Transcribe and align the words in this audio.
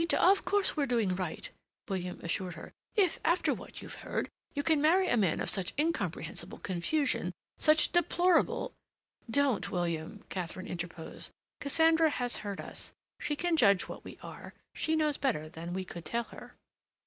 "Right—of 0.01 0.45
course 0.45 0.75
we're 0.75 0.87
doing 0.87 1.15
right," 1.15 1.47
William 1.87 2.17
answered 2.23 2.55
her, 2.55 2.73
"if, 2.95 3.19
after 3.23 3.53
what 3.53 3.83
you've 3.83 3.97
heard, 4.01 4.29
you 4.55 4.63
can 4.63 4.81
marry 4.81 5.07
a 5.07 5.15
man 5.15 5.39
of 5.39 5.47
such 5.51 5.75
incomprehensible 5.77 6.57
confusion, 6.57 7.33
such 7.59 7.91
deplorable—" 7.91 8.73
"Don't, 9.29 9.69
William," 9.69 10.23
Katharine 10.29 10.65
interposed; 10.65 11.29
"Cassandra 11.59 12.09
has 12.09 12.37
heard 12.37 12.59
us; 12.59 12.91
she 13.19 13.35
can 13.35 13.55
judge 13.55 13.87
what 13.87 14.03
we 14.03 14.17
are; 14.23 14.55
she 14.73 14.95
knows 14.95 15.17
better 15.17 15.47
than 15.47 15.71
we 15.71 15.85
could 15.85 16.03
tell 16.05 16.23
her." 16.23 16.55